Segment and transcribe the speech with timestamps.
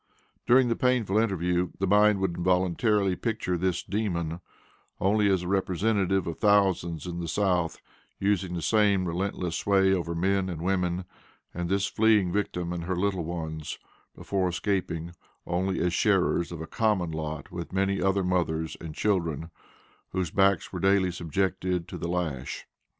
[0.47, 4.41] During the painful interview the mind would involuntarily picture this demon,
[4.99, 7.79] only as the representative of thousands in the South
[8.19, 11.05] using the same relentless sway over men and women;
[11.53, 13.77] and this fleeing victim and her little ones,
[14.15, 15.11] before escaping,
[15.45, 19.51] only as sharers of a common lot with many other mothers and children,
[20.13, 22.65] whose backs were daily subjected to the lash.